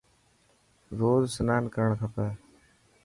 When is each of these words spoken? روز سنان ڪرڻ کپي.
روز 0.99 1.23
سنان 1.35 1.63
ڪرڻ 1.73 1.89
کپي. 1.99 2.27